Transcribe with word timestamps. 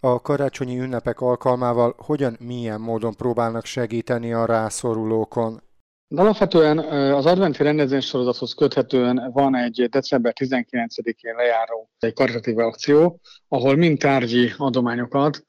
A 0.00 0.20
karácsonyi 0.20 0.78
ünnepek 0.78 1.20
alkalmával 1.20 1.94
hogyan, 1.96 2.36
milyen 2.40 2.80
módon 2.80 3.14
próbálnak 3.14 3.64
segíteni 3.64 4.32
a 4.32 4.44
rászorulókon? 4.44 5.60
De 6.08 6.20
alapvetően 6.20 6.78
az 7.12 7.26
adventi 7.26 7.62
rendezvénysorozathoz 7.62 8.54
köthetően 8.54 9.30
van 9.32 9.56
egy 9.56 9.88
december 9.90 10.32
19-én 10.40 11.34
lejáró 11.36 11.90
egy 11.98 12.12
karitatív 12.12 12.58
akció, 12.58 13.20
ahol 13.48 13.76
mind 13.76 13.98
tárgyi 13.98 14.52
adományokat, 14.56 15.46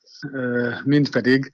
mind 0.83 1.09
pedig 1.09 1.53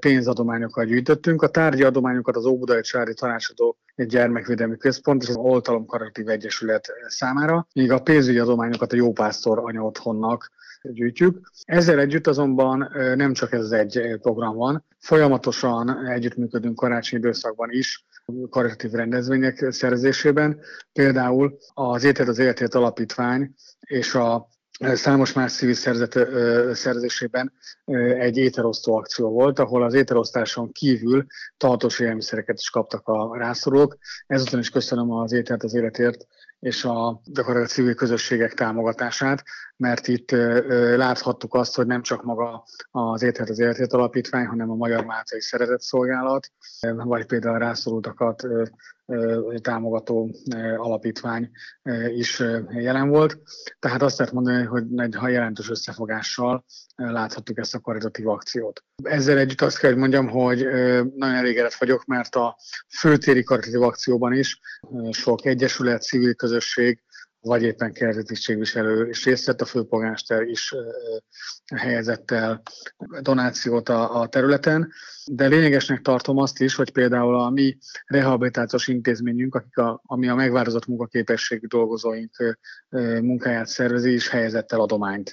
pénzadományokat 0.00 0.86
gyűjtöttünk. 0.86 1.42
A 1.42 1.48
tárgyi 1.48 1.82
adományokat 1.82 2.36
az 2.36 2.44
Óbudai 2.44 2.80
Családi 2.80 3.14
Tanácsadó 3.14 3.76
egy 3.94 4.06
gyermekvédelmi 4.06 4.76
központ 4.76 5.22
és 5.22 5.28
az 5.28 5.36
Oltalom 5.36 5.86
Karitatív 5.86 6.28
Egyesület 6.28 6.92
számára, 7.06 7.66
míg 7.74 7.92
a 7.92 8.02
pénzügyi 8.02 8.38
adományokat 8.38 8.92
a 8.92 8.96
Jópásztor 8.96 9.58
Anya 9.58 9.82
Otthonnak 9.82 10.50
gyűjtjük. 10.82 11.50
Ezzel 11.64 11.98
együtt 11.98 12.26
azonban 12.26 12.90
nem 13.16 13.32
csak 13.32 13.52
ez 13.52 13.70
egy 13.70 14.18
program 14.20 14.56
van, 14.56 14.84
folyamatosan 14.98 16.06
együttműködünk 16.06 16.76
karácsonyi 16.76 17.22
időszakban 17.22 17.70
is 17.70 18.06
karitatív 18.50 18.90
rendezvények 18.90 19.66
szerzésében. 19.70 20.60
Például 20.92 21.58
az 21.74 22.04
Étel 22.04 22.28
az 22.28 22.38
Életért 22.38 22.74
Alapítvány 22.74 23.54
és 23.80 24.14
a 24.14 24.48
számos 24.80 25.32
más 25.32 25.52
civil 25.52 25.74
szerzet 25.74 26.12
szerzésében 26.76 27.52
egy 28.18 28.36
éterosztó 28.36 28.96
akció 28.96 29.30
volt, 29.30 29.58
ahol 29.58 29.82
az 29.82 29.94
éterosztáson 29.94 30.72
kívül 30.72 31.26
tartós 31.56 32.00
élelmiszereket 32.00 32.58
is 32.58 32.70
kaptak 32.70 33.08
a 33.08 33.36
rászorulók. 33.36 33.96
Ezután 34.26 34.60
is 34.60 34.70
köszönöm 34.70 35.10
az 35.10 35.32
Ételt 35.32 35.62
az 35.62 35.74
Életért 35.74 36.26
és 36.60 36.84
a 36.84 37.20
gyakorlatilag 37.24 37.68
civil 37.68 37.94
közösségek 37.94 38.54
támogatását, 38.54 39.44
mert 39.76 40.08
itt 40.08 40.30
láthattuk 40.96 41.54
azt, 41.54 41.76
hogy 41.76 41.86
nem 41.86 42.02
csak 42.02 42.22
maga 42.22 42.64
az 42.90 43.22
Éthet 43.22 43.50
az 43.50 43.58
Életét 43.58 43.92
Alapítvány, 43.92 44.46
hanem 44.46 44.70
a 44.70 44.74
Magyar 44.74 45.04
Máltai 45.04 45.40
Szolgálat, 45.76 46.50
vagy 46.80 47.26
például 47.26 47.54
a 47.54 47.58
rászorultakat 47.58 48.46
támogató 49.60 50.30
alapítvány 50.76 51.50
is 52.16 52.42
jelen 52.68 53.08
volt. 53.08 53.38
Tehát 53.78 54.02
azt 54.02 54.18
lehet 54.18 54.34
mondani, 54.34 54.64
hogy 54.64 54.84
egy 54.96 55.16
jelentős 55.26 55.70
összefogással 55.70 56.64
láthattuk 56.96 57.58
ezt 57.58 57.74
a 57.74 57.80
karitatív 57.80 58.28
akciót. 58.28 58.84
Ezzel 59.02 59.38
együtt 59.38 59.60
azt 59.60 59.78
kell, 59.78 59.90
hogy 59.90 60.00
mondjam, 60.00 60.28
hogy 60.28 60.58
nagyon 61.16 61.34
elégedett 61.34 61.74
vagyok, 61.74 62.04
mert 62.04 62.34
a 62.34 62.56
főtéri 62.98 63.42
karitatív 63.42 63.82
akcióban 63.82 64.32
is 64.32 64.60
sok 65.10 65.46
egyesület, 65.46 66.02
civil 66.02 66.34
közösség, 66.44 67.02
vagy 67.44 67.62
éppen 67.62 67.92
kertetisztségviselő 67.92 69.08
és 69.08 69.24
részt 69.24 69.46
vett, 69.46 69.60
a 69.60 69.64
főpolgármester 69.64 70.42
is 70.42 70.74
helyezett 71.74 72.30
el 72.30 72.62
donációt 73.20 73.88
a, 73.88 74.20
a 74.20 74.28
területen, 74.28 74.92
de 75.26 75.46
lényegesnek 75.46 76.00
tartom 76.00 76.38
azt 76.38 76.60
is, 76.60 76.74
hogy 76.74 76.90
például 76.90 77.34
a 77.34 77.50
mi 77.50 77.78
rehabilitációs 78.06 78.88
intézményünk, 78.88 79.54
akik 79.54 79.76
a, 79.76 80.02
ami 80.06 80.28
a 80.28 80.34
megváltozott 80.34 80.86
munkaképességű 80.86 81.66
dolgozóink 81.66 82.56
munkáját 83.20 83.66
szervezi, 83.66 84.12
is 84.12 84.28
helyezett 84.28 84.72
el 84.72 84.80
adományt 84.80 85.30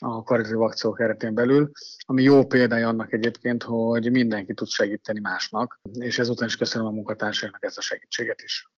a 0.00 0.22
karitatív 0.22 0.60
akció 0.60 0.92
keretén 0.92 1.34
belül, 1.34 1.70
ami 1.98 2.22
jó 2.22 2.46
példája 2.46 2.88
annak 2.88 3.12
egyébként, 3.12 3.62
hogy 3.62 4.10
mindenki 4.10 4.54
tud 4.54 4.68
segíteni 4.68 5.20
másnak, 5.20 5.80
és 5.98 6.18
ezután 6.18 6.48
is 6.48 6.56
köszönöm 6.56 6.86
a 6.86 6.90
munkatársainak 6.90 7.64
ezt 7.64 7.78
a 7.78 7.80
segítséget 7.80 8.42
is. 8.42 8.68